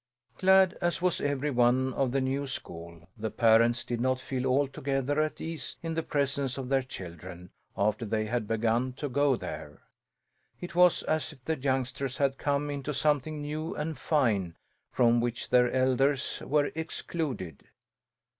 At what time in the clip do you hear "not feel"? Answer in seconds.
4.01-4.47